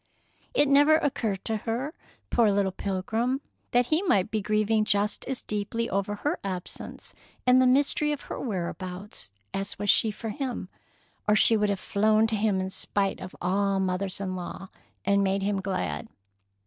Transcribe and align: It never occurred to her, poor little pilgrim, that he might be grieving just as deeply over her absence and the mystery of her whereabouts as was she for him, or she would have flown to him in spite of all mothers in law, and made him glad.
It 0.55 0.67
never 0.67 0.95
occurred 0.95 1.45
to 1.45 1.57
her, 1.57 1.93
poor 2.31 2.49
little 2.51 2.71
pilgrim, 2.71 3.39
that 3.69 3.85
he 3.93 4.01
might 4.01 4.31
be 4.31 4.41
grieving 4.41 4.83
just 4.83 5.23
as 5.27 5.43
deeply 5.43 5.87
over 5.91 6.15
her 6.15 6.39
absence 6.43 7.13
and 7.45 7.61
the 7.61 7.67
mystery 7.67 8.11
of 8.11 8.21
her 8.21 8.39
whereabouts 8.39 9.29
as 9.53 9.77
was 9.77 9.91
she 9.91 10.09
for 10.09 10.29
him, 10.29 10.69
or 11.27 11.35
she 11.35 11.55
would 11.55 11.69
have 11.69 11.79
flown 11.79 12.25
to 12.25 12.35
him 12.35 12.59
in 12.59 12.71
spite 12.71 13.19
of 13.21 13.35
all 13.43 13.79
mothers 13.79 14.19
in 14.19 14.35
law, 14.35 14.69
and 15.05 15.23
made 15.23 15.43
him 15.43 15.61
glad. 15.61 16.07